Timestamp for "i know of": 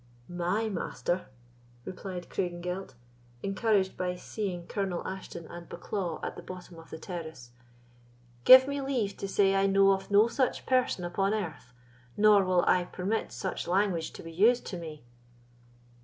9.53-10.09